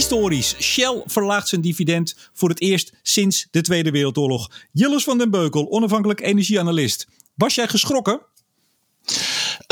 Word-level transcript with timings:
Historisch. 0.00 0.54
Shell 0.60 1.02
verlaagt 1.06 1.48
zijn 1.48 1.60
dividend 1.60 2.16
voor 2.32 2.48
het 2.48 2.60
eerst 2.60 2.92
sinds 3.02 3.46
de 3.50 3.60
Tweede 3.60 3.90
Wereldoorlog. 3.90 4.50
Jilles 4.72 5.04
van 5.04 5.18
den 5.18 5.30
Beukel, 5.30 5.70
onafhankelijk 5.70 6.20
energieanalist. 6.20 7.06
Was 7.34 7.54
jij 7.54 7.68
geschrokken? 7.68 8.20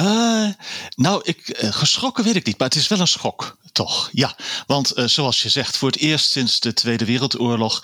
Uh, 0.01 0.49
nou, 0.97 1.21
ik, 1.25 1.63
uh, 1.63 1.73
geschrokken 1.73 2.25
weet 2.25 2.37
ik 2.37 2.47
niet, 2.47 2.59
maar 2.59 2.69
het 2.69 2.77
is 2.77 2.89
wel 2.89 3.01
een 3.01 3.09
schok, 3.09 3.59
toch? 3.79 4.09
Ja, 4.13 4.37
want 4.67 4.99
uh, 4.99 5.05
zoals 5.07 5.43
je 5.43 5.49
zegt, 5.49 5.77
voor 5.77 5.91
het 5.91 5.99
eerst 5.99 6.31
sinds 6.31 6.61
de 6.61 6.73
Tweede 6.73 7.05
Wereldoorlog. 7.05 7.83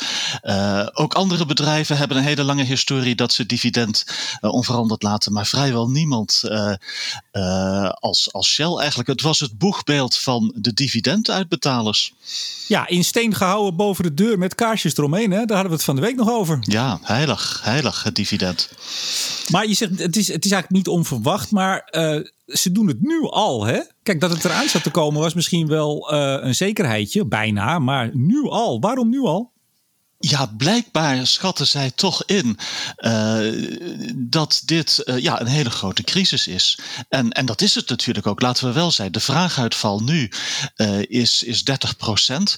ook 0.93 1.14
andere 1.14 1.46
bedrijven 1.46 1.96
hebben 1.96 2.16
een 2.16 2.22
hele 2.22 2.43
lange 2.43 2.64
historie 2.64 3.14
dat 3.14 3.32
ze 3.32 3.46
dividend 3.46 4.04
onveranderd 4.40 5.02
laten, 5.02 5.32
maar 5.32 5.46
vrijwel 5.46 5.88
niemand 5.88 6.43
als, 7.98 8.32
als 8.32 8.48
Shell 8.48 8.76
eigenlijk. 8.76 9.08
Het 9.08 9.22
was 9.22 9.40
het 9.40 9.58
boegbeeld 9.58 10.16
van 10.16 10.52
de 10.57 10.75
dividenduitbetalers. 10.75 12.13
Ja, 12.68 12.86
in 12.86 13.04
steen 13.04 13.35
gehouden 13.35 13.76
boven 13.76 14.04
de 14.04 14.14
deur 14.14 14.38
met 14.38 14.54
kaarsjes 14.54 14.96
eromheen, 14.96 15.30
hè? 15.30 15.44
daar 15.44 15.57
hadden 15.57 15.71
we 15.71 15.76
het 15.76 15.85
van 15.85 15.94
de 15.94 16.00
week 16.00 16.16
nog 16.16 16.30
over. 16.30 16.58
Ja, 16.61 16.99
heilig, 17.02 17.61
heilig 17.63 18.02
het 18.02 18.14
dividend. 18.14 18.68
Maar 19.50 19.66
je 19.66 19.74
zegt, 19.74 19.99
het 19.99 20.16
is, 20.16 20.29
het 20.29 20.44
is 20.44 20.50
eigenlijk 20.50 20.85
niet 20.85 20.94
onverwacht, 20.94 21.50
maar 21.50 21.88
uh, 21.90 22.21
ze 22.46 22.72
doen 22.72 22.86
het 22.86 23.00
nu 23.00 23.22
al. 23.22 23.64
Hè? 23.64 23.80
Kijk, 24.03 24.21
dat 24.21 24.30
het 24.30 24.44
eraan 24.44 24.68
zat 24.68 24.82
te 24.82 24.90
komen 24.90 25.21
was 25.21 25.35
misschien 25.35 25.66
wel 25.66 26.12
uh, 26.14 26.36
een 26.40 26.54
zekerheidje, 26.54 27.26
bijna, 27.26 27.79
maar 27.79 28.11
nu 28.12 28.48
al. 28.48 28.80
Waarom 28.80 29.08
nu 29.08 29.21
al? 29.21 29.52
Ja, 30.18 30.46
blijkbaar 30.46 31.27
schatten 31.27 31.67
zij 31.67 31.91
toch 31.91 32.25
in 32.25 32.59
uh, 32.98 34.09
dat 34.14 34.62
dit 34.64 35.03
uh, 35.05 35.19
ja, 35.19 35.41
een 35.41 35.47
hele 35.47 35.70
grote 35.70 36.03
crisis 36.03 36.47
is. 36.47 36.78
En, 37.09 37.33
en 37.33 37.47
dat 37.47 37.61
is 37.61 37.75
het 37.75 37.89
natuurlijk 37.89 38.27
ook, 38.27 38.41
laten 38.41 38.67
we 38.67 38.72
wel 38.72 38.91
zijn. 38.91 39.12
De 39.12 39.20
vraaguitval 39.20 40.00
nu 40.00 40.31
uh, 40.77 40.98
is, 41.03 41.42
is 41.42 41.64
30 41.64 41.97
procent. 41.97 42.56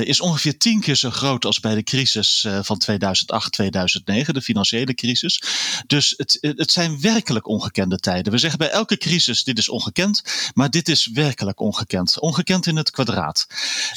is 0.00 0.20
ongeveer 0.20 0.58
tien 0.58 0.80
keer 0.80 0.96
zo 0.96 1.10
groot 1.10 1.44
als 1.44 1.60
bij 1.60 1.74
de 1.74 1.82
crisis 1.82 2.46
van 2.62 2.78
2008, 2.78 3.52
2009, 3.52 4.34
de 4.34 4.42
financiële 4.42 4.94
crisis. 4.94 5.42
Dus 5.86 6.14
het, 6.16 6.38
het 6.40 6.72
zijn 6.72 7.00
werkelijk 7.00 7.46
ongekende 7.46 7.98
tijden. 7.98 8.32
We 8.32 8.38
zeggen 8.38 8.58
bij 8.58 8.70
elke 8.70 8.96
crisis, 8.96 9.44
dit 9.44 9.58
is 9.58 9.68
ongekend. 9.68 10.22
Maar 10.54 10.70
dit 10.70 10.88
is 10.88 11.06
werkelijk 11.06 11.60
ongekend. 11.60 12.20
Ongekend 12.20 12.66
in 12.66 12.76
het 12.76 12.90
kwadraat. 12.90 13.46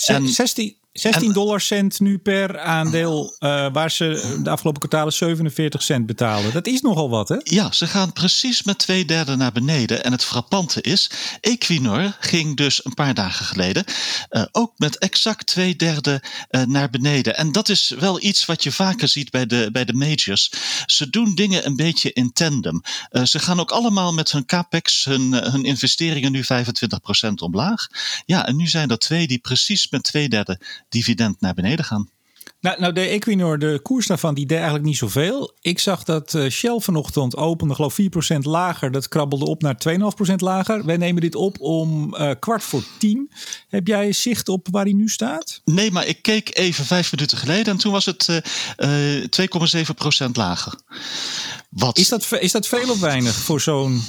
En, 0.06 0.28
16, 0.28 0.76
16 0.94 1.34
dollar 1.34 1.62
cent 1.62 2.00
nu 2.00 2.18
per 2.18 2.60
aandeel, 2.60 3.36
uh, 3.40 3.68
waar 3.74 3.92
ze 3.92 4.40
de 4.44 4.50
afgelopen 4.50 4.80
kwartalen 4.80 5.14
47 5.14 5.82
cent 5.82 6.06
betalen. 6.06 6.54
Dat 6.54 6.68
is 6.68 6.82
nogal 6.82 7.10
wat, 7.10 7.30
hè? 7.30 7.36
Ja, 7.44 7.72
ze 7.72 7.88
gaan 7.88 8.14
precies 8.14 8.64
met 8.64 8.78
twee 8.78 9.06
derde 9.06 9.36
naar 9.36 9.52
beneden. 9.52 10.04
En 10.04 10.12
het 10.12 10.24
frappante 10.24 10.82
is, 10.82 11.12
Equinor 11.42 12.16
ging 12.20 12.58
dus 12.58 12.86
een 12.86 12.94
paar 12.94 13.14
dagen 13.14 13.46
geleden 13.46 13.84
uh, 14.30 14.44
ook 14.52 14.74
met 14.78 14.98
exact 14.98 15.46
twee 15.46 15.76
derde 15.76 16.24
uh, 16.52 16.62
naar 16.64 16.90
beneden. 16.90 17.38
En 17.38 17.52
dat 17.52 17.70
is 17.70 17.90
wel 18.00 18.22
iets 18.22 18.46
wat 18.46 18.64
je 18.64 18.72
vaker 18.72 19.08
ziet 19.08 19.30
bij 19.30 19.46
de, 19.46 19.70
bij 19.72 19.86
de 19.86 19.94
majors. 19.94 20.52
Ze 20.86 21.10
doen 21.10 21.36
dingen 21.36 21.66
een 21.66 21.76
beetje 21.76 22.14
in 22.14 22.34
tandem. 22.34 22.82
ze 23.24 23.40
gaan 23.40 23.60
ook 23.60 23.72
allemaal 23.72 24.14
met 24.14 24.32
hun 24.32 24.46
capex, 24.46 25.06
hun, 25.06 25.34
hun 25.34 25.64
investeringen 25.64 26.32
nu 26.32 26.44
25% 26.44 27.34
omlaag. 27.36 27.88
Ja, 28.26 28.48
en 28.48 28.56
nu 28.56 28.68
zijn 28.68 28.90
er 28.90 29.00
twee 29.00 29.28
die 29.28 29.40
precies 29.40 29.90
met 29.90 30.04
twee 30.04 30.30
derde 30.30 30.60
dividend 30.92 31.42
naar 31.42 31.54
beneden 31.54 31.86
gaan. 31.86 32.10
Nou, 32.62 32.80
nou, 32.80 32.94
de 32.94 33.02
Equinor, 33.02 33.60
de 33.60 33.80
koers 33.84 34.08
daarvan, 34.08 34.34
die 34.34 34.46
deed 34.46 34.58
eigenlijk 34.58 34.88
niet 34.88 34.98
zoveel. 34.98 35.58
Ik 35.62 35.80
zag 35.80 36.04
dat 36.04 36.34
uh, 36.34 36.50
Shell 36.50 36.80
vanochtend 36.80 37.36
opende, 37.36 37.76
geloof 37.76 37.98
4% 38.02 38.06
lager. 38.42 38.92
Dat 38.92 39.08
krabbelde 39.08 39.46
op 39.46 39.62
naar 39.62 39.82
2,5% 40.30 40.36
lager. 40.36 40.86
Wij 40.86 40.98
nemen 40.98 41.22
dit 41.22 41.36
op 41.36 41.60
om 41.60 42.16
uh, 42.16 42.32
kwart 42.40 42.64
voor 42.64 42.84
tien. 42.98 43.32
Heb 43.68 43.88
jij 43.88 44.12
zicht 44.12 44.50
op 44.50 44.68
waar 44.72 44.84
hij 44.84 44.94
nu 44.94 45.10
staat? 45.10 45.62
Nee, 45.66 45.92
maar 45.92 46.08
ik 46.08 46.22
keek 46.22 46.58
even 46.58 46.86
vijf 46.86 47.12
minuten 47.12 47.38
geleden 47.38 47.74
en 47.74 47.78
toen 47.78 47.92
was 47.92 48.06
het 48.06 48.28
uh, 48.78 49.18
uh 49.18 49.24
2,7% 50.26 50.32
lager. 50.34 50.80
Wat? 51.72 51.98
Is, 51.98 52.10
dat, 52.10 52.32
is 52.40 52.52
dat 52.52 52.68
veel 52.68 52.90
of 52.90 53.00
weinig 53.00 53.36
voor 53.36 53.62
zo'n 53.62 54.02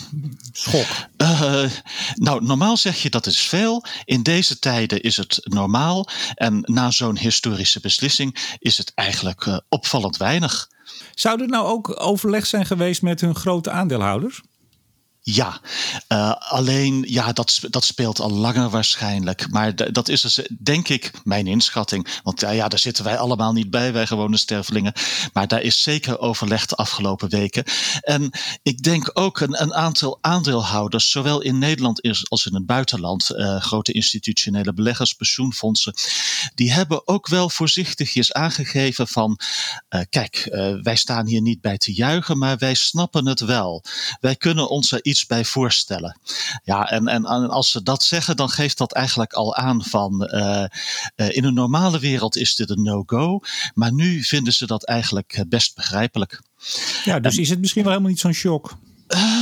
schok? 0.53 0.87
Uh, 1.17 1.65
nou, 2.15 2.45
normaal 2.45 2.77
zeg 2.77 3.03
je 3.03 3.11
dat 3.11 3.27
is 3.27 3.41
veel. 3.41 3.84
In 4.05 4.23
deze 4.23 4.59
tijden 4.59 5.00
is 5.00 5.17
het 5.17 5.41
normaal. 5.43 6.09
En 6.34 6.61
na 6.62 6.91
zo'n 6.91 7.19
historische 7.19 7.81
beslissing 7.81 8.56
is 8.59 8.78
het 8.78 8.93
eigenlijk 8.95 9.47
uh, 9.47 9.59
opvallend 9.69 10.17
weinig. 10.17 10.69
Zou 11.15 11.43
er 11.43 11.49
nou 11.49 11.67
ook 11.67 12.00
overleg 12.00 12.47
zijn 12.47 12.67
geweest 12.67 13.03
met 13.03 13.21
hun 13.21 13.34
grote 13.34 13.71
aandeelhouders? 13.71 14.41
Ja, 15.25 15.60
uh, 16.09 16.33
alleen 16.38 17.05
ja, 17.09 17.33
dat, 17.33 17.60
dat 17.71 17.84
speelt 17.84 18.21
al 18.21 18.31
langer 18.31 18.71
waarschijnlijk. 18.71 19.50
Maar 19.50 19.93
dat 19.93 20.09
is 20.09 20.21
dus, 20.21 20.41
denk 20.59 20.88
ik 20.88 21.10
mijn 21.25 21.47
inschatting. 21.47 22.21
Want 22.22 22.43
uh, 22.43 22.55
ja, 22.55 22.69
daar 22.69 22.78
zitten 22.78 23.05
wij 23.05 23.19
allemaal 23.19 23.53
niet 23.53 23.71
bij, 23.71 23.93
wij 23.93 24.06
gewone 24.06 24.37
stervelingen. 24.37 24.93
Maar 25.32 25.49
daar 25.49 25.62
is 25.62 25.82
zeker 25.82 26.19
overleg 26.19 26.66
de 26.66 26.75
afgelopen 26.75 27.28
weken. 27.28 27.65
En 28.00 28.31
ik 28.62 28.82
denk 28.82 29.11
ook 29.15 29.41
een, 29.41 29.62
een 29.62 29.75
aantal 29.75 30.19
aandeelhouders, 30.21 31.11
zowel 31.11 31.41
in 31.41 31.59
Nederland 31.59 32.28
als 32.28 32.47
in 32.47 32.55
het 32.55 32.66
buitenland, 32.66 33.31
uh, 33.31 33.61
grote 33.61 33.93
institutionele 33.93 34.75
beleggers, 34.75 35.12
pensioenfondsen, 35.12 35.94
die 36.55 36.72
hebben 36.72 37.09
ook 37.09 37.28
wel 37.28 37.50
voorzichtigjes 37.50 38.32
aangegeven 38.32 39.09
van, 39.09 39.38
kijk, 40.11 40.49
wij 40.82 40.97
staan 40.97 41.27
hier 41.27 41.41
niet 41.43 41.61
bij 41.61 41.78
te 41.78 41.93
juichen, 41.93 42.38
maar 42.38 42.59
wij 42.59 42.75
snappen 42.75 43.27
het 43.27 43.41
wel. 43.41 43.84
Wij 44.21 44.37
kunnen 44.37 44.69
ons 44.69 44.93
er 44.93 45.05
iets 45.12 45.27
bij 45.27 45.45
voorstellen. 45.45 46.21
Ja, 46.65 46.91
en, 46.91 47.06
en, 47.06 47.25
als 47.27 47.71
ze 47.71 47.83
dat 47.83 48.03
zeggen, 48.03 48.37
dan 48.37 48.49
geeft 48.49 48.78
dat 48.78 48.93
eigenlijk 48.93 49.33
al 49.33 49.56
aan 49.56 49.84
van 49.84 50.28
uh, 50.34 50.65
uh, 51.17 51.37
in 51.37 51.45
een 51.45 51.55
normale 51.55 51.99
wereld 51.99 52.37
is 52.37 52.55
dit 52.55 52.71
een 52.71 52.83
no-go, 52.83 53.41
maar 53.75 53.93
nu 53.93 54.23
vinden 54.23 54.53
ze 54.53 54.67
dat 54.67 54.84
eigenlijk 54.84 55.33
eh, 55.33 55.45
best 55.49 55.75
begrijpelijk. 55.75 56.43
Ja, 57.05 57.21
dus 57.21 57.34
en, 57.34 57.43
is 57.43 57.49
het 57.49 57.61
misschien 57.61 57.83
wel 57.83 57.91
helemaal 57.93 58.12
niet 58.12 58.21
zo'n 58.21 58.33
shock? 58.33 58.77
Uh, 59.09 59.41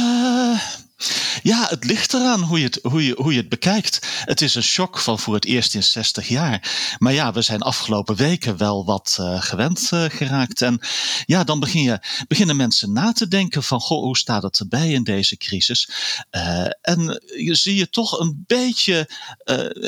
ja, 1.43 1.67
het 1.69 1.85
ligt 1.85 2.15
eraan 2.15 2.41
hoe 2.41 2.59
je 2.59 2.65
het, 2.65 2.79
hoe 2.83 3.07
je, 3.07 3.15
hoe 3.17 3.33
je 3.33 3.39
het 3.39 3.49
bekijkt. 3.49 4.07
Het 4.25 4.41
is 4.41 4.55
een 4.55 4.63
shock 4.63 4.99
van 4.99 5.19
voor 5.19 5.35
het 5.35 5.45
eerst 5.45 5.75
in 5.75 5.83
60 5.83 6.29
jaar. 6.29 6.95
Maar 6.99 7.13
ja, 7.13 7.33
we 7.33 7.43
zijn 7.43 7.63
afgelopen 7.63 8.17
weken 8.17 8.57
wel 8.57 8.85
wat 8.85 9.17
uh, 9.21 9.43
gewend 9.43 9.91
uh, 9.95 10.05
geraakt. 10.09 10.63
En 10.63 10.81
ja, 11.27 11.45
dan 11.45 11.61
begin 11.61 11.83
je, 11.83 11.99
beginnen 12.29 12.57
mensen 12.57 12.93
na 12.93 13.13
te 13.13 13.29
denken 13.29 13.63
van, 13.63 13.81
goh, 13.81 14.03
hoe 14.03 14.17
staat 14.17 14.43
het 14.43 14.59
erbij 14.59 14.93
in 14.93 15.05
deze 15.05 15.37
crisis? 15.37 15.91
Uh, 16.31 16.67
en 16.81 17.23
je 17.37 17.55
zie 17.55 17.77
je 17.77 17.91
toch 17.91 18.19
een 18.19 18.45
beetje 18.47 19.11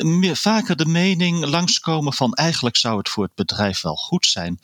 meer, 0.01 0.35
vaker 0.35 0.75
de 0.75 0.85
mening 0.85 1.45
langskomen 1.45 2.13
van, 2.13 2.33
eigenlijk 2.33 2.75
zou 2.75 2.97
het 2.97 3.09
voor 3.09 3.23
het 3.23 3.35
bedrijf 3.35 3.81
wel 3.81 3.95
goed 3.95 4.25
zijn. 4.25 4.59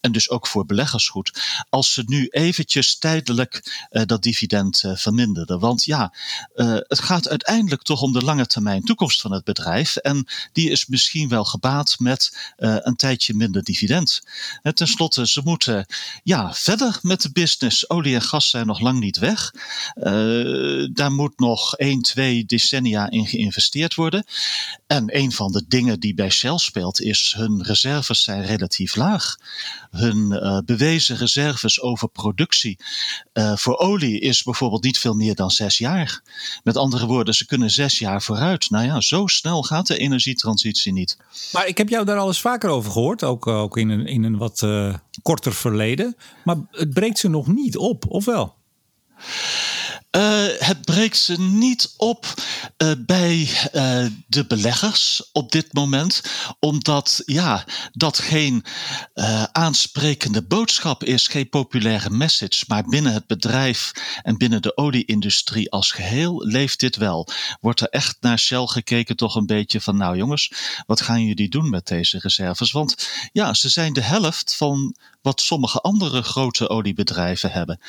En 0.00 0.12
dus 0.12 0.30
ook 0.30 0.46
voor 0.46 0.66
beleggers 0.66 1.08
goed. 1.08 1.40
Als 1.68 1.92
ze 1.92 2.02
nu 2.06 2.26
eventjes 2.26 2.98
tijdelijk 2.98 3.86
dat 3.90 4.22
dividend 4.22 4.84
verminderden. 4.94 5.58
Want 5.58 5.84
ja, 5.84 6.12
uh, 6.54 6.72
het 6.72 7.00
gaat 7.00 7.28
uiteindelijk 7.28 7.82
toch 7.82 8.02
om 8.02 8.12
de 8.12 8.24
lange 8.24 8.46
termijn 8.46 8.82
toekomst 8.82 9.20
van 9.20 9.32
het 9.32 9.44
bedrijf. 9.44 9.96
En 9.96 10.26
die 10.52 10.70
is 10.70 10.86
misschien 10.86 11.28
wel 11.28 11.44
gebaat 11.44 11.96
met 11.98 12.52
uh, 12.58 12.76
een 12.78 12.96
tijdje 12.96 13.34
minder 13.34 13.62
dividend. 13.62 14.20
En 14.62 14.74
ten 14.74 14.86
slotte, 14.86 15.28
ze 15.28 15.40
moeten 15.44 15.86
ja, 16.22 16.54
verder 16.54 16.98
met 17.02 17.22
de 17.22 17.32
business. 17.32 17.90
Olie 17.90 18.14
en 18.14 18.22
gas 18.22 18.50
zijn 18.50 18.66
nog 18.66 18.80
lang 18.80 19.00
niet 19.00 19.18
weg. 19.18 19.54
Daar 20.92 21.12
moet 21.12 21.38
nog 21.38 21.76
1, 21.76 22.02
2 22.02 22.44
decennia 22.44 23.10
in 23.10 23.26
geïnvesteerd 23.26 23.94
worden. 23.94 24.24
En 24.86 25.16
een 25.16 25.32
van 25.32 25.52
de 25.52 25.64
dingen 25.68 26.00
die 26.00 26.14
bij 26.14 26.30
Shell 26.30 26.58
speelt, 26.58 27.00
is 27.00 27.34
hun 27.36 27.62
reserves 27.62 28.22
zijn 28.22 28.46
relatief 28.46 28.96
laag. 28.96 29.36
Hun 29.90 30.28
bewezen 30.64 31.16
reserves 31.16 31.80
over 31.80 32.08
productie 32.08 32.78
voor 33.54 33.78
olie 33.78 34.20
is 34.20 34.42
bijvoorbeeld 34.42 34.82
niet 34.82 34.98
veel 34.98 35.14
meer 35.14 35.34
dan 35.34 35.50
zes 35.50 35.78
jaar. 35.78 36.19
Met 36.62 36.76
andere 36.76 37.06
woorden, 37.06 37.34
ze 37.34 37.46
kunnen 37.46 37.70
zes 37.70 37.98
jaar 37.98 38.22
vooruit. 38.22 38.70
Nou 38.70 38.84
ja, 38.84 39.00
zo 39.00 39.26
snel 39.26 39.62
gaat 39.62 39.86
de 39.86 39.98
energietransitie 39.98 40.92
niet. 40.92 41.16
Maar 41.52 41.66
ik 41.66 41.78
heb 41.78 41.88
jou 41.88 42.04
daar 42.04 42.18
al 42.18 42.26
eens 42.26 42.40
vaker 42.40 42.70
over 42.70 42.92
gehoord, 42.92 43.24
ook, 43.24 43.46
ook 43.46 43.76
in, 43.76 43.88
een, 43.88 44.06
in 44.06 44.24
een 44.24 44.36
wat 44.36 44.62
uh, 44.62 44.94
korter 45.22 45.54
verleden. 45.54 46.16
Maar 46.44 46.56
het 46.70 46.90
breekt 46.90 47.18
ze 47.18 47.28
nog 47.28 47.46
niet 47.46 47.76
op, 47.76 48.04
of 48.08 48.24
wel? 48.24 48.54
Uh, 50.16 50.46
het 50.58 50.84
breekt 50.84 51.16
ze 51.16 51.40
niet 51.40 51.94
op 51.96 52.34
uh, 52.82 52.92
bij 52.98 53.38
uh, 53.72 54.06
de 54.26 54.44
beleggers 54.46 55.30
op 55.32 55.52
dit 55.52 55.72
moment, 55.72 56.22
omdat 56.58 57.22
ja, 57.26 57.64
dat 57.92 58.18
geen 58.18 58.64
aansprekende 59.52 60.42
boodschap 60.42 61.04
is, 61.04 61.26
geen 61.26 61.48
populaire 61.48 62.10
message, 62.10 62.64
maar 62.66 62.84
binnen 62.84 63.12
het 63.12 63.26
bedrijf 63.26 63.92
en 64.22 64.38
binnen 64.38 64.62
de 64.62 64.76
olieindustrie 64.76 65.70
als 65.70 65.90
geheel 65.90 66.46
leeft 66.46 66.80
dit 66.80 66.96
wel. 66.96 67.28
Wordt 67.60 67.80
er 67.80 67.88
echt 67.88 68.16
naar 68.20 68.38
Shell 68.38 68.66
gekeken, 68.66 69.16
toch 69.16 69.34
een 69.34 69.46
beetje 69.46 69.80
van, 69.80 69.96
nou 69.96 70.16
jongens, 70.16 70.52
wat 70.86 71.00
gaan 71.00 71.24
jullie 71.24 71.48
doen 71.48 71.70
met 71.70 71.86
deze 71.86 72.18
reserves? 72.18 72.72
Want 72.72 73.08
ja, 73.32 73.54
ze 73.54 73.68
zijn 73.68 73.92
de 73.92 74.02
helft 74.02 74.54
van 74.56 74.94
wat 75.22 75.40
sommige 75.40 75.80
andere 75.80 76.22
grote 76.22 76.68
oliebedrijven 76.68 77.50
hebben. 77.50 77.80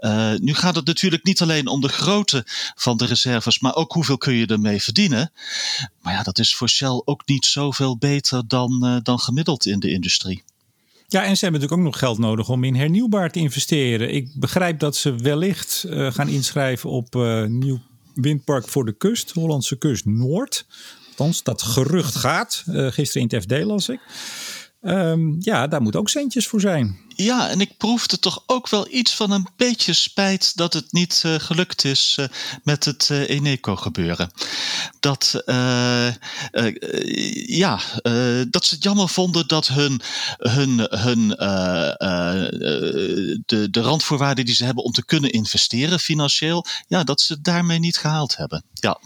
Uh, 0.00 0.34
nu 0.34 0.54
gaat 0.54 0.74
het 0.74 0.86
natuurlijk 0.86 1.24
niet 1.24 1.42
alleen 1.42 1.66
om 1.66 1.80
de 1.80 1.88
grootte 1.88 2.46
van 2.74 2.96
de 2.96 3.04
reserves, 3.04 3.60
maar 3.60 3.74
ook 3.74 3.92
hoeveel 3.92 4.18
kun 4.18 4.34
je 4.34 4.46
ermee 4.46 4.82
verdienen. 4.82 5.32
Maar 6.00 6.12
ja, 6.12 6.22
dat 6.22 6.38
is 6.38 6.54
voor 6.54 6.68
Shell 6.68 7.02
ook 7.04 7.22
niet 7.26 7.46
zoveel 7.46 7.98
beter 7.98 8.48
dan, 8.48 8.80
uh, 8.86 8.96
dan 9.02 9.18
gemiddeld 9.18 9.66
in 9.66 9.80
de 9.80 9.90
industrie. 9.90 10.42
Ja, 11.08 11.24
en 11.24 11.36
ze 11.36 11.44
hebben 11.44 11.60
natuurlijk 11.60 11.72
ook 11.72 11.92
nog 11.92 11.98
geld 11.98 12.18
nodig 12.18 12.48
om 12.48 12.64
in 12.64 12.74
hernieuwbaar 12.74 13.30
te 13.30 13.38
investeren. 13.38 14.14
Ik 14.14 14.30
begrijp 14.34 14.78
dat 14.78 14.96
ze 14.96 15.14
wellicht 15.14 15.84
uh, 15.86 16.12
gaan 16.12 16.28
inschrijven 16.28 16.90
op 16.90 17.14
nieuw 17.48 17.80
windpark 18.14 18.68
voor 18.68 18.84
de 18.84 18.92
kust, 18.92 19.30
Hollandse 19.30 19.76
kust 19.76 20.04
Noord. 20.04 20.66
Althans, 21.08 21.42
dat 21.42 21.62
gerucht 21.62 22.14
gaat. 22.14 22.62
Gisteren 22.66 23.28
in 23.28 23.36
het 23.36 23.42
FD 23.42 23.64
las 23.64 23.88
ik. 23.88 24.00
Um, 24.82 25.36
ja, 25.40 25.66
daar 25.66 25.82
moet 25.82 25.96
ook 25.96 26.08
centjes 26.08 26.46
voor 26.46 26.60
zijn. 26.60 26.98
Ja, 27.08 27.48
en 27.48 27.60
ik 27.60 27.76
proefde 27.76 28.18
toch 28.18 28.42
ook 28.46 28.68
wel 28.68 28.86
iets 28.90 29.14
van 29.14 29.30
een 29.30 29.46
beetje 29.56 29.92
spijt 29.92 30.56
dat 30.56 30.72
het 30.72 30.92
niet 30.92 31.22
uh, 31.26 31.34
gelukt 31.34 31.84
is 31.84 32.16
uh, 32.20 32.26
met 32.62 32.84
het 32.84 33.08
uh, 33.12 33.28
Eneco 33.28 33.76
gebeuren. 33.76 34.30
Dat, 35.00 35.42
ja, 37.46 37.80
dat 38.50 38.64
ze 38.64 38.74
het 38.74 38.82
jammer 38.82 39.08
vonden 39.08 39.48
dat 39.48 39.68
hun, 39.68 40.00
hun, 40.38 40.86
hun 40.90 41.28
de, 43.46 43.68
de 43.70 43.80
randvoorwaarden 43.80 44.44
die 44.44 44.54
ze 44.54 44.64
hebben 44.64 44.84
om 44.84 44.92
te 44.92 45.04
kunnen 45.04 45.30
investeren 45.30 46.00
financieel, 46.00 46.66
ja, 46.88 47.04
dat 47.04 47.20
ze 47.20 47.32
het 47.32 47.44
daarmee 47.44 47.78
niet 47.78 47.96
gehaald 47.96 48.36
hebben. 48.36 48.64
Ja 48.72 48.98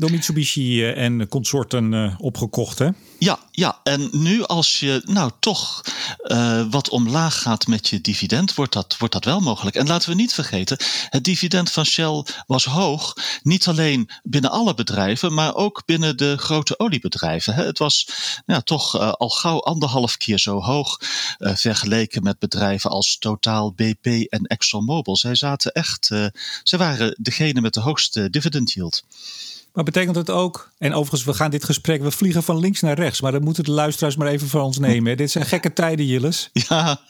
door 0.00 0.10
Mitsubishi 0.10 0.84
en 0.84 1.28
consorten 1.28 2.14
opgekocht, 2.18 2.78
hè? 2.78 2.88
Ja, 3.18 3.38
ja, 3.50 3.80
en 3.82 4.08
nu 4.12 4.44
als 4.44 4.80
je 4.80 5.02
nou 5.04 5.30
toch 5.40 5.84
uh, 6.22 6.64
wat 6.70 6.88
omlaag 6.88 7.42
gaat 7.42 7.66
met 7.66 7.88
je 7.88 8.00
dividend, 8.00 8.54
wordt 8.54 8.72
dat, 8.72 8.96
wordt 8.98 9.14
dat 9.14 9.24
wel 9.24 9.40
mogelijk. 9.40 9.76
En 9.76 9.86
laten 9.86 10.08
we 10.08 10.14
niet 10.14 10.32
vergeten, 10.32 10.76
het 11.08 11.24
dividend 11.24 11.70
van 11.70 11.84
Shell 11.84 12.24
was 12.46 12.64
hoog. 12.64 13.14
Niet 13.42 13.68
alleen 13.68 14.10
binnen 14.22 14.50
alle 14.50 14.74
bedrijven, 14.74 15.34
maar 15.34 15.54
ook 15.54 15.82
binnen 15.86 16.16
de 16.16 16.36
grote 16.38 16.78
oliebedrijven. 16.78 17.54
Het 17.54 17.78
was 17.78 18.08
ja, 18.46 18.60
toch 18.60 18.98
al 19.18 19.28
gauw 19.28 19.60
anderhalf 19.60 20.16
keer 20.16 20.38
zo 20.38 20.60
hoog 20.60 20.96
vergeleken 21.38 22.22
met 22.22 22.38
bedrijven 22.38 22.90
als 22.90 23.18
Total, 23.18 23.72
BP 23.72 24.06
en 24.06 24.44
ExxonMobil. 24.44 25.16
Zij 25.16 25.34
zaten 25.34 25.72
echt, 25.72 26.06
zij 26.62 26.78
waren 26.78 27.16
degene 27.18 27.60
met 27.60 27.74
de 27.74 27.80
hoogste 27.80 28.30
dividend 28.30 28.72
yield. 28.72 29.04
Maar 29.72 29.84
betekent 29.84 30.16
het 30.16 30.30
ook, 30.30 30.72
en 30.78 30.92
overigens, 30.92 31.24
we 31.24 31.34
gaan 31.34 31.50
dit 31.50 31.64
gesprek, 31.64 32.02
we 32.02 32.10
vliegen 32.10 32.42
van 32.42 32.58
links 32.58 32.80
naar 32.80 32.98
rechts, 32.98 33.20
maar 33.20 33.32
dat 33.32 33.42
moeten 33.42 33.64
de 33.64 33.70
luisteraars 33.70 34.16
maar 34.16 34.28
even 34.28 34.48
voor 34.48 34.60
ons 34.60 34.78
nemen. 34.88 35.16
dit 35.16 35.30
zijn 35.30 35.46
gekke 35.46 35.72
tijden, 35.72 36.06
Jilles. 36.06 36.50
Ja. 36.68 37.00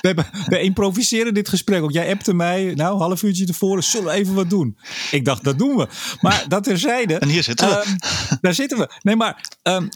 We, 0.00 0.60
improviseren 0.60 1.34
dit 1.34 1.48
gesprek 1.48 1.82
ook. 1.82 1.92
Jij 1.92 2.10
appte 2.10 2.34
mij, 2.34 2.74
nou, 2.74 2.98
half 2.98 3.22
uurtje 3.22 3.44
tevoren, 3.44 3.82
zullen 3.82 4.06
we 4.06 4.12
even 4.12 4.34
wat 4.34 4.50
doen? 4.50 4.78
Ik 5.10 5.24
dacht, 5.24 5.44
dat 5.44 5.58
doen 5.58 5.76
we. 5.76 5.88
Maar 6.20 6.44
dat 6.48 6.64
terzijde. 6.64 7.18
En 7.18 7.28
hier 7.28 7.42
zitten 7.42 7.68
we. 7.68 7.84
Um, 7.86 7.96
daar 8.40 8.54
zitten 8.54 8.78
we. 8.78 8.90
Nee, 9.02 9.16
maar 9.16 9.53
um, 9.68 9.88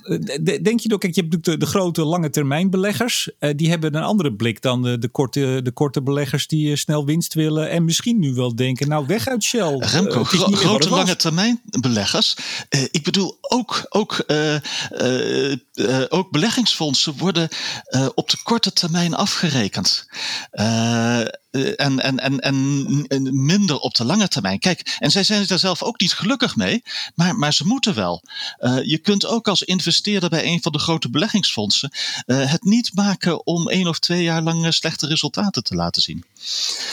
denk 0.63 0.81
je 0.81 0.93
ook, 0.93 1.01
kijk, 1.01 1.15
je 1.15 1.21
hebt 1.21 1.45
de, 1.45 1.57
de 1.57 1.67
grote 1.67 2.05
lange 2.05 2.31
termijn 2.31 2.71
beleggers, 2.71 3.31
uh, 3.41 3.51
die 3.57 3.69
hebben 3.69 3.95
een 3.95 4.03
andere 4.03 4.33
blik 4.33 4.63
dan 4.63 4.83
de, 4.83 4.99
de, 4.99 5.09
korte, 5.09 5.61
de 5.63 5.71
korte 5.71 6.03
beleggers 6.03 6.47
die 6.47 6.71
uh, 6.71 6.77
snel 6.77 7.05
winst 7.05 7.35
willen 7.35 7.71
en 7.71 7.85
misschien 7.85 8.19
nu 8.19 8.35
wel 8.35 8.55
denken, 8.55 8.89
nou, 8.89 9.07
weg 9.07 9.29
uit 9.29 9.43
Shell. 9.43 9.77
Remco, 9.79 10.21
uh, 10.21 10.27
gro 10.27 10.53
grote 10.53 10.89
lange 10.89 11.17
termijn 11.17 11.61
beleggers. 11.81 12.37
Uh, 12.71 12.83
ik 12.91 13.03
bedoel, 13.03 13.39
ook, 13.41 13.87
ook, 13.89 14.25
ook 16.09 16.31
beleggingsfondsen 16.31 17.17
worden 17.19 17.49
op 18.15 18.31
de 18.31 18.39
korte 18.43 18.73
termijn 18.73 19.15
afgerekend. 19.15 20.07
En, 21.51 22.01
en, 22.01 22.19
en, 22.19 22.39
en, 23.09 23.45
minder 23.45 23.79
op 23.79 23.95
de 23.95 24.05
lange 24.05 24.29
termijn. 24.29 24.59
Kijk, 24.59 24.97
en 24.99 25.11
zij 25.11 25.25
zijn 25.25 25.49
er 25.49 25.59
zelf 25.59 25.83
ook 25.83 26.01
niet 26.01 26.13
gelukkig 26.13 26.57
mee, 26.57 26.83
maar, 27.15 27.37
maar 27.37 27.53
ze 27.53 27.67
moeten 27.67 27.95
wel. 27.95 28.23
je 28.83 28.99
kunt 29.03 29.27
ook 29.27 29.49
als 29.49 29.63
investeerder 29.63 30.29
bij 30.29 30.45
een 30.45 30.63
van 30.63 30.73
de 30.73 30.79
grote 30.79 31.11
beleggingsfondsen 31.11 31.93
het 32.27 32.65
niet 32.65 32.95
maken 32.95 33.47
om 33.47 33.69
één 33.69 33.87
of 33.87 33.99
twee 33.99 34.23
jaar 34.23 34.43
lang 34.43 34.75
slechte 34.75 35.07
resultaten 35.07 35.63
te 35.63 35.75
laten 35.75 36.03
zien. 36.03 36.25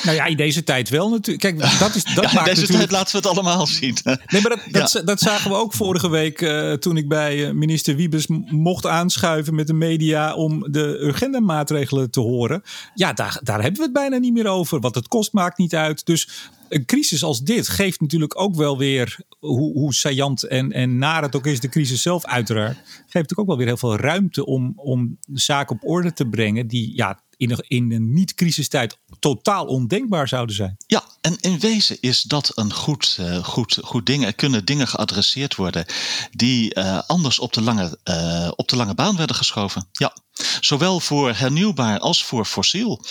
Nou 0.04 0.16
ja, 0.16 0.26
in 0.26 0.38
deze 0.38 0.64
tijd 0.64 0.90
wel 0.90 1.10
natuurlijk. 1.10 1.40
Kijk, 1.40 1.80
dat 1.80 1.96
is, 1.96 2.04
dat 2.04 2.24
ja, 2.24 2.30
in 2.30 2.36
maakt 2.36 2.46
deze 2.46 2.62
natuurlijk... 2.62 2.78
tijd 2.78 2.92
laten 2.92 3.12
we 3.12 3.28
het 3.28 3.38
allemaal 3.38 3.68
zien. 3.68 3.98
Nee, 4.26 4.42
maar 4.42 4.50
dat, 4.50 4.60
dat, 4.72 4.92
ja. 4.92 5.02
dat 5.02 5.20
zagen 5.20 5.52
we 5.52 5.58
ook 5.58 5.74
vorige 5.74 6.10
week 6.10 6.42
uh, 6.42 6.74
toen 6.74 6.98
ik 6.98 7.08
bij 7.08 7.54
minister 7.54 7.96
Wiebes 7.96 8.28
mocht 8.48 8.86
aanschuiven 8.86 9.56
met 9.56 9.68
de 9.68 9.74
media 9.74 10.34
om 10.34 10.72
de 10.72 10.98
urgenda-maatregelen 11.02 12.12
te 12.12 12.20
horen. 12.20 12.64
Ja, 12.94 13.14
daar, 13.14 13.40
daar 13.44 13.62
hebben 13.62 13.78
we 13.78 13.84
het 13.84 13.94
bijna 13.94 14.18
niet 14.18 14.34
meer 14.34 14.48
over. 14.48 14.80
Wat 14.80 14.96
het 14.96 15.08
kost 15.08 15.34
maakt 15.34 15.58
niet 15.58 15.76
uit. 15.76 16.06
Dus 16.06 16.30
een 16.70 16.86
crisis 16.86 17.24
als 17.24 17.42
dit 17.42 17.68
geeft 17.68 18.02
natuurlijk 18.02 18.40
ook 18.40 18.56
wel 18.56 18.78
weer, 18.78 19.20
hoe, 19.40 19.74
hoe 19.74 19.94
saillant 19.94 20.44
en, 20.44 20.72
en 20.72 20.98
naar 20.98 21.22
het 21.22 21.36
ook 21.36 21.46
is, 21.46 21.60
de 21.60 21.70
crisis 21.70 22.02
zelf 22.02 22.26
uiteraard, 22.26 22.76
geeft 22.76 23.14
natuurlijk 23.14 23.40
ook 23.40 23.48
wel 23.48 23.58
weer 23.58 23.68
heel 23.68 23.78
veel 23.78 23.96
ruimte 23.96 24.46
om, 24.46 24.74
om 24.76 25.18
zaken 25.34 25.76
op 25.76 25.90
orde 25.90 26.14
te 26.14 26.28
brengen 26.30 26.68
die 26.68 26.96
ja, 26.96 27.20
in 27.38 27.52
een, 27.52 27.64
in 27.68 27.92
een 27.92 28.14
niet-crisistijd 28.14 28.98
totaal 29.20 29.66
ondenkbaar 29.66 30.28
zouden 30.28 30.56
zijn. 30.56 30.76
Ja, 30.88 31.04
en 31.22 31.38
in 31.40 31.60
wezen 31.60 31.98
is 32.00 32.22
dat 32.22 32.52
een 32.56 32.74
goed, 32.74 33.18
uh, 33.20 33.44
goed, 33.44 33.80
goed 33.84 34.06
ding. 34.06 34.26
Er 34.26 34.34
kunnen 34.34 34.66
dingen 34.66 34.88
geadresseerd 34.88 35.56
worden 35.56 35.86
die 36.32 36.76
uh, 36.76 37.02
anders 37.08 37.40
op 37.40 37.54
de, 37.54 37.62
lange, 37.62 37.98
uh, 38.10 38.52
op 38.56 38.68
de 38.68 38.76
lange 38.76 38.94
baan 38.94 39.18
werden 39.18 39.36
geschoven. 39.36 39.88
Ja, 39.92 40.14
zowel 40.60 41.00
voor 41.00 41.34
hernieuwbaar 41.34 42.00
als 42.00 42.26
voor 42.26 42.46
fossiel. 42.46 43.02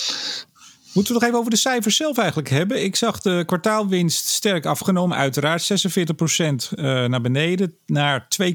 Moeten 0.95 1.13
we 1.13 1.19
nog 1.19 1.29
even 1.29 1.39
over 1.39 1.51
de 1.51 1.57
cijfers 1.57 1.97
zelf 1.97 2.19
eigenlijk 2.19 2.49
hebben? 2.49 2.85
Ik 2.85 2.97
zag 2.97 3.21
de 3.21 3.43
kwartaalwinst 3.47 4.27
sterk 4.27 4.67
afgenomen, 4.67 5.17
uiteraard 5.17 5.63
46% 5.63 6.79
naar 7.09 7.21
beneden, 7.21 7.75
naar 7.87 8.27
2,9 8.43 8.47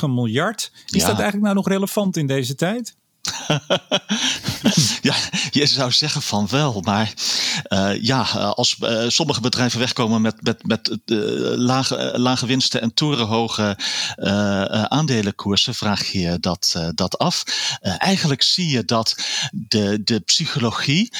miljard. 0.00 0.72
Is 0.86 1.00
ja. 1.00 1.06
dat 1.06 1.18
eigenlijk 1.18 1.42
nou 1.42 1.54
nog 1.54 1.68
relevant 1.68 2.16
in 2.16 2.26
deze 2.26 2.54
tijd? 2.54 2.96
ja, 5.04 5.14
je 5.50 5.66
zou 5.66 5.92
zeggen 5.92 6.22
van 6.22 6.48
wel, 6.48 6.80
maar 6.80 7.12
uh, 7.68 8.02
ja, 8.02 8.22
als 8.54 8.76
uh, 8.80 9.08
sommige 9.08 9.40
bedrijven 9.40 9.78
wegkomen 9.78 10.20
met, 10.20 10.42
met, 10.42 10.66
met 10.66 10.98
lage, 11.56 12.12
lage 12.16 12.46
winsten 12.46 12.80
en 12.80 12.94
torenhoge 12.94 13.78
aandelenkoersen, 14.88 15.74
vraag 15.74 16.06
je 16.06 16.38
dat, 16.40 16.76
dat 16.94 17.18
af. 17.18 17.44
eigenlijk 17.80 18.42
zie 18.42 18.68
je 18.68 18.84
dat 18.84 19.16
de, 19.52 20.00
de 20.04 20.20
psychologie, 20.20 21.12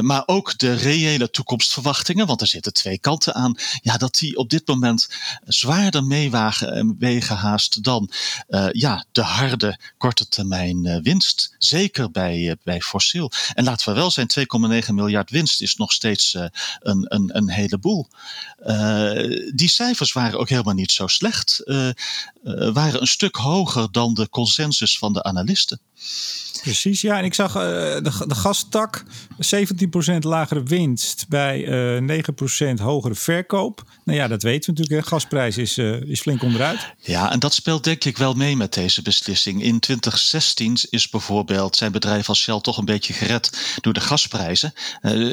maar 0.00 0.22
ook 0.26 0.58
de 0.58 0.72
reële 0.72 1.30
toekomstverwachtingen, 1.30 2.26
want 2.26 2.40
er 2.40 2.46
zitten 2.46 2.72
twee 2.72 2.98
kanten 2.98 3.34
aan, 3.34 3.54
ja, 3.82 3.96
dat 3.96 4.14
die 4.14 4.36
op 4.36 4.50
dit 4.50 4.66
moment 4.66 5.08
zwaarder 5.44 6.04
meewagen 6.04 6.96
wegen 6.98 7.36
haast 7.36 7.84
dan 7.84 8.10
ja, 8.72 9.04
de 9.12 9.22
harde 9.22 9.78
korte 9.98 10.28
termijn 10.28 11.02
winst. 11.02 11.54
Zeker 11.58 12.10
bij, 12.10 12.56
bij 12.64 12.80
fossiel. 12.80 13.29
En 13.54 13.64
laten 13.64 13.88
we 13.88 13.94
wel 13.94 14.10
zijn, 14.10 14.30
2,9 14.84 14.94
miljard 14.94 15.30
winst 15.30 15.60
is 15.60 15.76
nog 15.76 15.92
steeds 15.92 16.34
uh, 16.34 16.44
een, 16.80 17.04
een, 17.08 17.36
een 17.36 17.50
heleboel. 17.50 18.08
Uh, 18.66 19.52
die 19.54 19.68
cijfers 19.68 20.12
waren 20.12 20.38
ook 20.38 20.48
helemaal 20.48 20.74
niet 20.74 20.92
zo 20.92 21.06
slecht. 21.06 21.60
Uh, 21.64 21.90
waren 22.72 23.00
een 23.00 23.06
stuk 23.06 23.36
hoger 23.36 23.92
dan 23.92 24.14
de 24.14 24.28
consensus 24.28 24.98
van 24.98 25.12
de 25.12 25.22
analisten. 25.22 25.80
Precies, 26.62 27.00
ja. 27.00 27.18
En 27.18 27.24
ik 27.24 27.34
zag 27.34 27.54
uh, 27.54 27.62
de, 27.62 28.12
de 28.26 28.34
gastak 28.34 29.02
17% 29.04 30.18
lagere 30.18 30.62
winst 30.62 31.28
bij 31.28 31.64
uh, 32.00 32.22
9% 32.78 32.82
hogere 32.82 33.14
verkoop. 33.14 33.84
Nou 34.04 34.18
ja, 34.18 34.28
dat 34.28 34.42
weten 34.42 34.74
we 34.74 34.80
natuurlijk. 34.80 35.04
De 35.04 35.14
gasprijs 35.14 35.56
is, 35.56 35.78
uh, 35.78 36.00
is 36.02 36.20
flink 36.20 36.42
onderuit. 36.42 36.94
Ja, 36.98 37.32
en 37.32 37.38
dat 37.38 37.54
speelt 37.54 37.84
denk 37.84 38.04
ik 38.04 38.18
wel 38.18 38.34
mee 38.34 38.56
met 38.56 38.74
deze 38.74 39.02
beslissing. 39.02 39.62
In 39.62 39.80
2016 39.80 40.78
is 40.90 41.08
bijvoorbeeld 41.08 41.76
zijn 41.76 41.92
bedrijf 41.92 42.28
als 42.28 42.40
Shell 42.40 42.60
toch 42.60 42.76
een 42.78 42.84
beetje 42.84 43.12
gered 43.12 43.78
door 43.80 43.92
de 43.92 44.00
gasprijzen. 44.00 44.72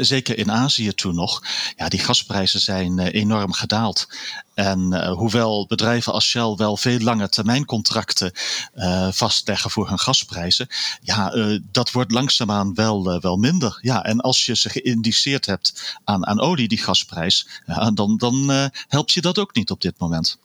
Zeker 0.02 0.38
in 0.38 0.52
Azië 0.52 0.94
toen 0.94 1.16
nog. 1.16 1.44
Ja, 1.76 1.88
die 1.88 2.00
gasprijzen 2.00 2.60
zijn 2.60 3.00
enorm 3.00 3.54
gedaald. 3.54 4.08
En 4.54 5.10
hoewel 5.10 5.66
bedrijven 5.68 6.14
als 6.14 6.26
Shell 6.26 6.54
wel 6.56 6.78
veel 6.78 7.00
lange 7.00 7.30
termijncontracten 7.30 8.32
uh, 8.76 9.08
vastleggen 9.12 9.72
voor 9.72 9.88
hun 9.88 10.00
gasprijzen, 10.00 10.68
ja, 11.02 11.17
uh, 11.18 11.60
dat 11.72 11.92
wordt 11.92 12.12
langzaamaan 12.12 12.74
wel, 12.74 13.20
wel 13.22 13.38
minder. 13.38 13.80
Ja, 13.82 14.04
en 14.04 14.20
als 14.20 14.46
je 14.46 14.56
ze 14.56 14.70
geïndiceerd 14.70 15.46
hebt 15.46 15.98
aan, 16.04 16.26
aan 16.26 16.40
olie, 16.40 16.68
die 16.68 16.78
gasprijs, 16.78 17.48
ja, 17.66 17.92
dan, 17.92 18.18
dan 18.18 18.70
helpt 18.88 19.12
je 19.12 19.22
dat 19.22 19.38
ook 19.38 19.56
niet 19.56 19.72
op 19.72 19.82
dit 19.82 20.00
moment. 20.00 20.38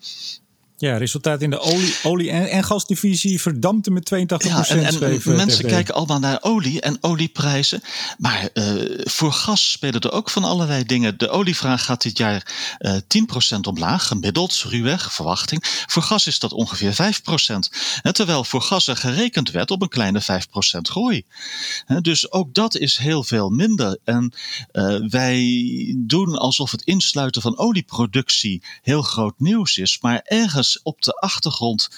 Ja, 0.83 0.97
resultaat 0.97 1.43
in 1.43 1.51
de 1.51 1.59
olie, 1.59 1.95
olie 2.03 2.31
en, 2.31 2.51
en 2.51 2.65
gasdivisie 2.65 3.41
verdampte 3.41 3.91
met 3.91 4.05
82 4.05 4.51
Ja, 4.51 4.77
en, 4.77 5.03
eh, 5.03 5.27
mensen 5.27 5.67
kijken 5.67 5.95
allemaal 5.95 6.19
naar 6.19 6.39
olie 6.41 6.81
en 6.81 6.99
olieprijzen. 7.01 7.83
Maar 8.19 8.49
eh, 8.53 8.65
voor 8.99 9.33
gas 9.33 9.71
spelen 9.71 10.01
er 10.01 10.13
ook 10.13 10.31
van 10.31 10.45
allerlei 10.45 10.85
dingen. 10.85 11.19
De 11.19 11.29
olievraag 11.29 11.85
gaat 11.85 12.03
dit 12.03 12.19
jaar 12.19 12.53
eh 12.79 12.97
10% 13.57 13.67
omlaag, 13.67 14.07
gemiddeld, 14.07 14.65
ruwweg, 14.69 15.13
verwachting. 15.13 15.85
Voor 15.87 16.03
gas 16.03 16.27
is 16.27 16.39
dat 16.39 16.53
ongeveer 16.53 16.93
5%. 16.93 17.69
Hè, 18.03 18.13
terwijl 18.13 18.45
voor 18.45 18.63
gas 18.63 18.87
er 18.87 18.97
gerekend 18.97 19.51
werd 19.51 19.71
op 19.71 19.83
een 19.83 19.89
kleine 19.89 20.23
5% 20.23 20.89
groei. 20.89 21.25
Hè, 21.85 22.01
dus 22.01 22.33
ook 22.33 22.55
dat 22.55 22.77
is 22.77 22.97
heel 22.97 23.25
veel 23.25 23.51
minder. 23.51 23.99
En 24.05 24.33
eh, 24.73 24.97
wij 25.09 25.95
doen 25.99 26.39
alsof 26.39 26.71
het 26.71 26.83
insluiten 26.83 27.43
van 27.43 27.59
olieproductie 27.59 28.63
heel 28.83 29.03
groot 29.03 29.35
nieuws 29.39 29.79
is. 29.79 29.99
Maar 30.01 30.21
ergens 30.25 30.71
op 30.83 31.03
de 31.03 31.13
achtergrond 31.13 31.89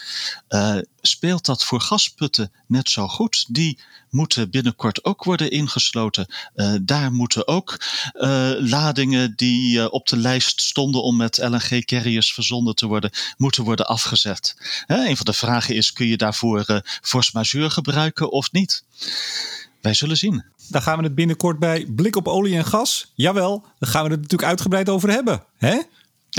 eh, 0.49 0.76
speelt 1.00 1.45
dat 1.45 1.64
voor 1.64 1.81
gasputten 1.81 2.52
net 2.66 2.90
zo 2.90 3.09
goed. 3.09 3.47
Die 3.49 3.78
moeten 4.11 4.50
binnenkort 4.50 5.04
ook 5.04 5.25
worden 5.25 5.50
ingesloten. 5.50 6.26
Eh, 6.54 6.75
daar 6.83 7.12
moeten 7.12 7.49
ook 7.49 7.76
eh, 8.12 8.50
ladingen 8.59 9.33
die 9.37 9.90
op 9.90 10.09
de 10.09 10.16
lijst 10.16 10.61
stonden 10.61 11.02
om 11.02 11.16
met 11.16 11.38
LNG-carriers 11.38 12.33
verzonden 12.33 12.75
te 12.75 12.87
worden, 12.87 13.11
moeten 13.37 13.64
worden 13.64 13.87
afgezet. 13.87 14.57
Hè, 14.87 15.07
een 15.07 15.16
van 15.16 15.26
de 15.26 15.33
vragen 15.33 15.75
is: 15.75 15.93
kun 15.93 16.07
je 16.07 16.16
daarvoor 16.16 16.83
force 17.02 17.31
majeure 17.35 17.71
gebruiken 17.71 18.31
of 18.33 18.52
niet? 18.52 18.85
Wij 19.81 19.95
zullen 19.95 20.16
zien. 20.16 20.45
Daar 20.69 20.83
gaan 20.83 20.99
we 20.99 21.04
het 21.04 21.14
binnenkort 21.14 21.59
bij 21.59 21.87
Blik 21.87 22.16
op 22.16 22.28
olie 22.28 22.57
en 22.57 22.64
gas. 22.64 23.12
Jawel, 23.14 23.64
daar 23.78 23.90
gaan 23.90 24.04
we 24.04 24.11
het 24.11 24.21
natuurlijk 24.21 24.49
uitgebreid 24.49 24.88
over 24.88 25.11
hebben. 25.11 25.45
Hè? 25.57 25.81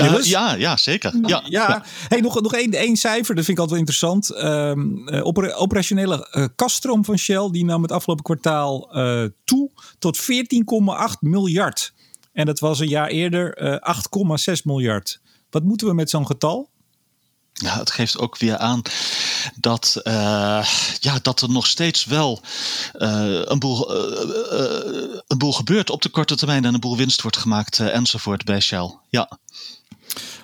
Uh, 0.02 0.22
ja, 0.22 0.54
ja, 0.54 0.76
zeker. 0.76 1.14
Ja, 1.26 1.42
Ja, 1.48 1.84
Hey, 2.08 2.20
nog, 2.20 2.40
nog 2.40 2.54
één, 2.54 2.72
één 2.72 2.96
cijfer, 2.96 3.34
dat 3.34 3.44
vind 3.44 3.58
ik 3.58 3.64
altijd 3.64 3.70
wel 3.70 3.78
interessant. 3.78 4.30
Ehm, 4.30 5.08
eh, 5.08 5.26
opera- 5.26 5.52
operationele 5.54 6.28
eh 6.30 6.44
kaststroom 6.56 7.04
van 7.04 7.18
Shell 7.18 7.48
die 7.50 7.64
nam 7.64 7.82
het 7.82 7.92
afgelopen 7.92 8.24
kwartaal 8.24 8.92
eh, 8.92 9.24
toe 9.44 9.70
tot 9.98 10.18
14,8 10.18 11.20
miljard. 11.20 11.92
En 12.32 12.46
dat 12.46 12.58
was 12.58 12.80
een 12.80 12.88
jaar 12.88 13.08
eerder 13.08 13.54
eh 13.54 13.76
8,6 13.80 14.62
miljard. 14.64 15.20
Wat 15.50 15.62
moeten 15.62 15.86
we 15.86 15.94
met 15.94 16.10
zo'n 16.10 16.26
getal? 16.26 16.70
Ja, 17.52 17.78
het 17.78 17.90
geeft 17.90 18.18
ook 18.18 18.38
weer 18.38 18.56
aan 18.56 18.82
dat, 19.60 20.00
uh, 20.04 20.66
ja, 21.00 21.18
dat 21.22 21.40
er 21.40 21.50
nog 21.50 21.66
steeds 21.66 22.04
wel 22.04 22.40
uh, 22.94 23.40
een, 23.44 23.58
boel, 23.58 23.96
uh, 23.96 25.16
een 25.26 25.38
boel 25.38 25.52
gebeurt 25.52 25.90
op 25.90 26.02
de 26.02 26.08
korte 26.08 26.36
termijn 26.36 26.64
en 26.64 26.74
een 26.74 26.80
boel 26.80 26.96
winst 26.96 27.22
wordt 27.22 27.36
gemaakt 27.36 27.78
enzovoort 27.78 28.44
bij 28.44 28.60
Shell. 28.60 28.94
Ja. 29.08 29.38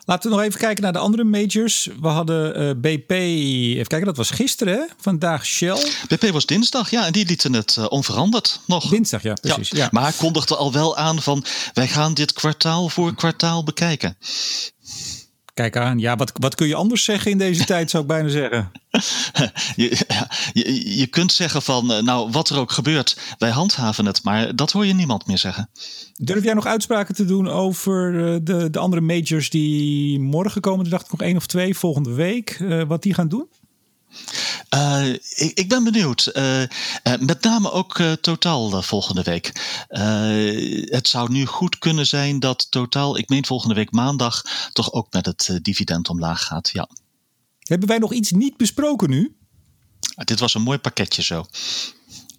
Laten 0.04 0.30
we 0.30 0.36
nog 0.36 0.44
even 0.44 0.60
kijken 0.60 0.82
naar 0.82 0.92
de 0.92 0.98
andere 0.98 1.24
majors. 1.24 1.88
We 2.00 2.08
hadden 2.08 2.80
BP, 2.80 3.10
even 3.10 3.86
kijken, 3.86 4.06
dat 4.06 4.16
was 4.16 4.30
gisteren, 4.30 4.74
hè? 4.74 4.84
vandaag 5.00 5.46
Shell. 5.46 5.78
BP 6.08 6.30
was 6.30 6.46
dinsdag, 6.46 6.90
ja, 6.90 7.06
en 7.06 7.12
die 7.12 7.26
lieten 7.26 7.52
het 7.52 7.88
onveranderd 7.88 8.60
nog. 8.66 8.88
Dinsdag, 8.88 9.22
ja, 9.22 9.34
precies. 9.34 9.70
Ja. 9.70 9.78
Ja. 9.78 9.88
Maar 9.90 10.12
kondigde 10.12 10.56
al 10.56 10.72
wel 10.72 10.96
aan 10.96 11.22
van 11.22 11.44
wij 11.72 11.88
gaan 11.88 12.14
dit 12.14 12.32
kwartaal 12.32 12.88
voor 12.88 13.14
kwartaal 13.14 13.64
bekijken. 13.64 14.16
Kijk 15.54 15.76
aan, 15.76 15.98
ja, 15.98 16.16
wat, 16.16 16.32
wat 16.34 16.54
kun 16.54 16.66
je 16.66 16.74
anders 16.74 17.04
zeggen 17.04 17.30
in 17.30 17.38
deze 17.38 17.64
tijd, 17.64 17.90
zou 17.90 18.02
ik 18.02 18.08
bijna 18.08 18.28
zeggen. 18.28 18.70
Je, 19.76 20.06
je, 20.52 20.96
je 20.98 21.06
kunt 21.06 21.32
zeggen 21.32 21.62
van, 21.62 21.86
nou, 21.86 22.30
wat 22.30 22.48
er 22.48 22.58
ook 22.58 22.70
gebeurt, 22.70 23.18
wij 23.38 23.50
handhaven 23.50 24.06
het, 24.06 24.24
maar 24.24 24.56
dat 24.56 24.72
hoor 24.72 24.86
je 24.86 24.94
niemand 24.94 25.26
meer 25.26 25.38
zeggen. 25.38 25.70
Durf 26.14 26.44
jij 26.44 26.54
nog 26.54 26.66
uitspraken 26.66 27.14
te 27.14 27.24
doen 27.24 27.48
over 27.48 28.12
de, 28.44 28.70
de 28.70 28.78
andere 28.78 29.02
majors 29.02 29.50
die 29.50 30.20
morgen 30.20 30.60
komen? 30.60 30.90
dacht 30.90 31.04
ik 31.04 31.10
nog 31.10 31.20
één 31.20 31.36
of 31.36 31.46
twee 31.46 31.76
volgende 31.76 32.12
week, 32.12 32.58
uh, 32.60 32.82
wat 32.82 33.02
die 33.02 33.14
gaan 33.14 33.28
doen? 33.28 33.48
Uh, 34.74 35.12
ik, 35.12 35.52
ik, 35.54 35.68
ben 35.68 35.84
benieuwd. 35.84 36.30
Uh, 36.32 36.60
uh, 36.60 36.66
met 37.20 37.42
name 37.42 37.70
ook 37.70 38.02
Totaal 38.20 38.82
volgende 38.82 39.22
week. 39.22 39.52
het 40.90 41.08
zou 41.08 41.32
nu 41.32 41.46
goed 41.46 41.78
kunnen 41.78 42.06
zijn 42.06 42.40
dat 42.40 42.70
Totaal, 42.70 43.18
ik 43.18 43.28
meen 43.28 43.46
volgende 43.46 43.74
week 43.74 43.90
maandag, 43.90 44.42
toch 44.72 44.92
ook 44.92 45.12
met 45.12 45.26
het 45.26 45.58
dividend 45.62 46.08
omlaag 46.08 46.42
gaat. 46.42 46.70
Ja. 46.72 46.88
Hebben 47.58 47.88
wij 47.88 47.98
nog 47.98 48.12
iets 48.12 48.30
niet 48.30 48.56
besproken 48.56 49.10
nu? 49.10 49.36
dit 50.14 50.40
was 50.40 50.54
een 50.54 50.62
mooi 50.62 50.78
pakketje 50.78 51.22
zo. 51.22 51.46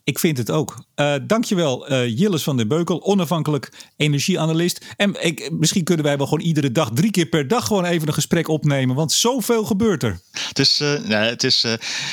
Ik 0.03 0.19
vind 0.19 0.38
het 0.38 0.51
ook. 0.51 0.83
Uh, 0.95 1.15
dankjewel, 1.27 1.91
uh, 1.91 2.17
Jilles 2.17 2.43
van 2.43 2.57
den 2.57 2.67
Beukel, 2.67 3.03
onafhankelijk 3.03 3.89
energieanalist. 3.98 4.86
En 4.98 5.25
ik, 5.25 5.51
misschien 5.51 5.83
kunnen 5.83 6.05
wij 6.05 6.17
wel 6.17 6.27
gewoon 6.27 6.45
iedere 6.45 6.72
dag, 6.72 6.89
drie 6.93 7.12
keer 7.12 7.25
per 7.25 7.48
dag, 7.48 7.67
gewoon 7.67 7.86
even 7.86 8.07
een 8.07 8.13
gesprek 8.13 8.48
opnemen. 8.48 8.95
Want 8.95 9.12
zoveel 9.12 9.63
gebeurt 9.63 10.03
er. 10.03 10.22
Het 10.31 10.60
is, 10.60 10.81
uh, 10.81 11.00
nee, 11.00 11.29
het 11.29 11.43
is 11.43 11.65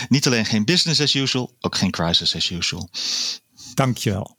niet 0.08 0.26
alleen 0.26 0.46
geen 0.46 0.64
business 0.64 1.00
as 1.00 1.14
usual, 1.14 1.56
ook 1.60 1.76
geen 1.76 1.90
crisis 1.90 2.36
as 2.36 2.50
usual. 2.50 2.90
Dankjewel. 3.74 4.38